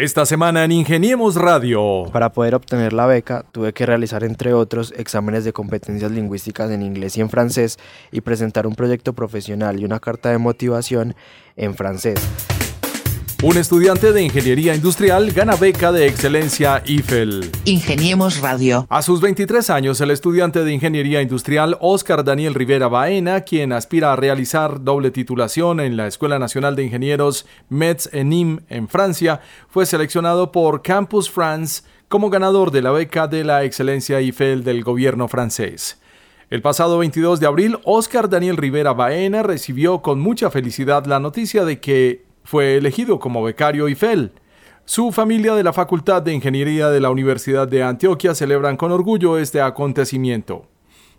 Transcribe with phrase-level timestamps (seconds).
[0.00, 2.04] Esta semana en Ingeniemos Radio.
[2.10, 6.80] Para poder obtener la beca, tuve que realizar, entre otros, exámenes de competencias lingüísticas en
[6.80, 7.78] inglés y en francés
[8.10, 11.14] y presentar un proyecto profesional y una carta de motivación
[11.54, 12.18] en francés.
[13.42, 17.50] Un estudiante de ingeniería industrial gana beca de excelencia IFEL.
[17.64, 18.86] Ingeniemos Radio.
[18.90, 24.12] A sus 23 años, el estudiante de ingeniería industrial Oscar Daniel Rivera Baena, quien aspira
[24.12, 29.40] a realizar doble titulación en la Escuela Nacional de Ingenieros Metz en Nîmes, en Francia,
[29.70, 34.84] fue seleccionado por Campus France como ganador de la beca de la excelencia IFEL del
[34.84, 35.98] gobierno francés.
[36.50, 41.64] El pasado 22 de abril, Oscar Daniel Rivera Baena recibió con mucha felicidad la noticia
[41.64, 44.32] de que fue elegido como becario IFEL.
[44.84, 49.38] Su familia de la Facultad de Ingeniería de la Universidad de Antioquia celebran con orgullo
[49.38, 50.66] este acontecimiento.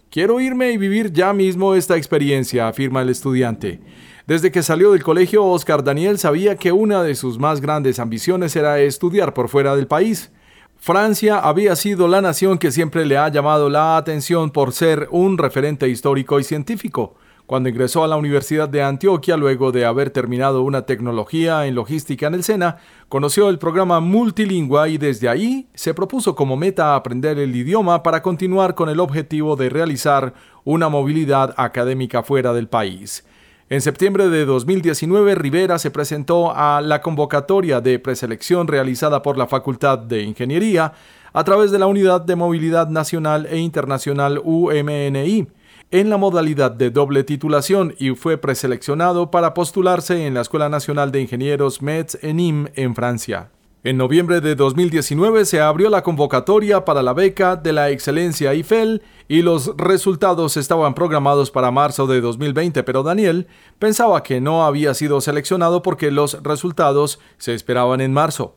[0.09, 3.79] Quiero irme y vivir ya mismo esta experiencia, afirma el estudiante.
[4.27, 8.55] Desde que salió del colegio, Oscar Daniel sabía que una de sus más grandes ambiciones
[8.57, 10.31] era estudiar por fuera del país.
[10.77, 15.37] Francia había sido la nación que siempre le ha llamado la atención por ser un
[15.37, 17.15] referente histórico y científico.
[17.51, 22.27] Cuando ingresó a la Universidad de Antioquia, luego de haber terminado una tecnología en logística
[22.27, 22.77] en el SENA,
[23.09, 28.21] conoció el programa multilingüe y desde ahí se propuso como meta aprender el idioma para
[28.21, 33.25] continuar con el objetivo de realizar una movilidad académica fuera del país.
[33.69, 39.47] En septiembre de 2019, Rivera se presentó a la convocatoria de preselección realizada por la
[39.47, 40.93] Facultad de Ingeniería
[41.33, 45.47] a través de la Unidad de Movilidad Nacional e Internacional UMNI
[45.91, 51.11] en la modalidad de doble titulación y fue preseleccionado para postularse en la Escuela Nacional
[51.11, 53.51] de Ingenieros Metz en en Francia.
[53.83, 59.01] En noviembre de 2019 se abrió la convocatoria para la beca de la excelencia IFEL
[59.27, 63.47] y los resultados estaban programados para marzo de 2020, pero Daniel
[63.79, 68.55] pensaba que no había sido seleccionado porque los resultados se esperaban en marzo.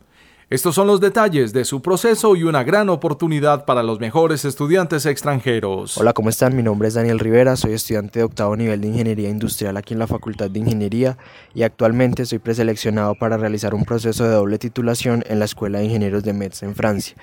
[0.54, 5.04] Estos son los detalles de su proceso y una gran oportunidad para los mejores estudiantes
[5.04, 5.98] extranjeros.
[5.98, 6.54] Hola, ¿cómo están?
[6.54, 9.98] Mi nombre es Daniel Rivera, soy estudiante de octavo nivel de Ingeniería Industrial aquí en
[9.98, 11.18] la Facultad de Ingeniería
[11.54, 15.86] y actualmente soy preseleccionado para realizar un proceso de doble titulación en la Escuela de
[15.86, 17.16] Ingenieros de Metz en Francia.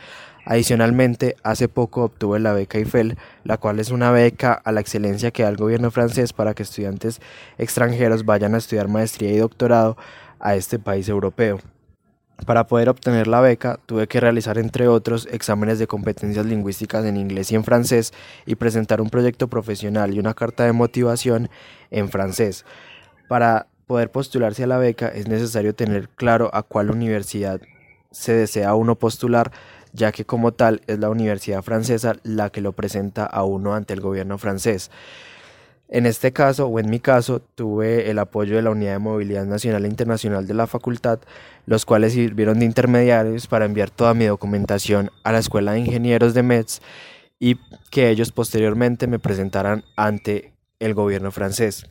[0.43, 5.31] Adicionalmente, hace poco obtuve la beca IFEL, la cual es una beca a la excelencia
[5.31, 7.21] que da el gobierno francés para que estudiantes
[7.57, 9.95] extranjeros vayan a estudiar maestría y doctorado
[10.37, 11.61] a este país europeo.
[12.45, 17.17] Para poder obtener la beca, tuve que realizar, entre otros, exámenes de competencias lingüísticas en
[17.17, 18.13] inglés y en francés
[18.47, 21.49] y presentar un proyecto profesional y una carta de motivación
[21.91, 22.65] en francés.
[23.27, 27.61] Para poder postularse a la beca es necesario tener claro a cuál universidad
[28.09, 29.51] se desea uno postular,
[29.93, 33.93] ya que como tal es la universidad francesa la que lo presenta a uno ante
[33.93, 34.89] el gobierno francés.
[35.93, 39.45] En este caso, o en mi caso, tuve el apoyo de la Unidad de Movilidad
[39.45, 41.19] Nacional e Internacional de la facultad,
[41.65, 46.33] los cuales sirvieron de intermediarios para enviar toda mi documentación a la Escuela de Ingenieros
[46.33, 46.79] de Metz
[47.39, 47.57] y
[47.89, 51.85] que ellos posteriormente me presentaran ante el gobierno francés.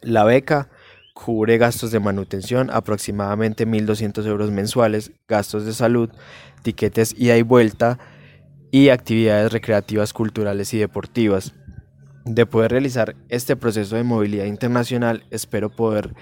[0.00, 0.70] La beca
[1.12, 6.08] cubre gastos de manutención, aproximadamente 1.200 euros mensuales, gastos de salud,
[6.62, 7.98] tiquetes ida y vuelta
[8.70, 11.52] y actividades recreativas, culturales y deportivas
[12.34, 16.14] de poder realizar este proceso de movilidad internacional, espero poder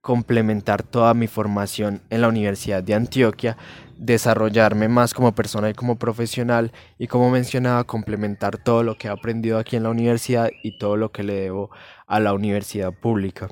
[0.00, 3.56] complementar toda mi formación en la Universidad de Antioquia,
[3.96, 9.10] desarrollarme más como persona y como profesional y como mencionaba, complementar todo lo que he
[9.10, 11.70] aprendido aquí en la universidad y todo lo que le debo
[12.06, 13.48] a la universidad pública.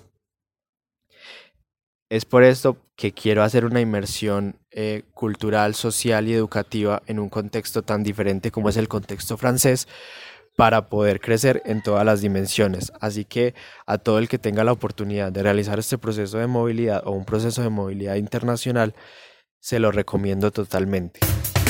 [2.10, 7.30] Es por esto que quiero hacer una inmersión eh, cultural, social y educativa en un
[7.30, 9.88] contexto tan diferente como es el contexto francés,
[10.56, 12.92] para poder crecer en todas las dimensiones.
[13.00, 13.54] Así que
[13.86, 17.24] a todo el que tenga la oportunidad de realizar este proceso de movilidad o un
[17.24, 18.94] proceso de movilidad internacional,
[19.60, 21.20] se lo recomiendo totalmente.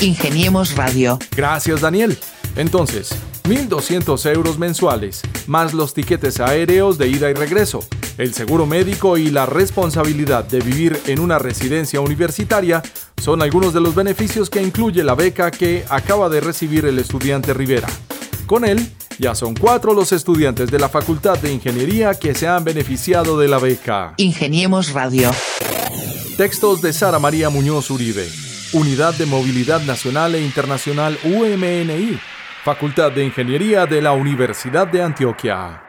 [0.01, 1.19] Ingeniemos Radio.
[1.35, 2.17] Gracias Daniel.
[2.55, 7.79] Entonces, 1.200 euros mensuales, más los tiquetes aéreos de ida y regreso,
[8.17, 12.81] el seguro médico y la responsabilidad de vivir en una residencia universitaria
[13.21, 17.53] son algunos de los beneficios que incluye la beca que acaba de recibir el estudiante
[17.53, 17.87] Rivera.
[18.45, 18.85] Con él,
[19.19, 23.47] ya son cuatro los estudiantes de la Facultad de Ingeniería que se han beneficiado de
[23.47, 24.13] la beca.
[24.17, 25.31] Ingeniemos Radio.
[26.37, 28.27] Textos de Sara María Muñoz Uribe.
[28.73, 32.19] Unidad de Movilidad Nacional e Internacional UMNI.
[32.63, 35.82] Facultad de Ingeniería de la Universidad de Antioquia.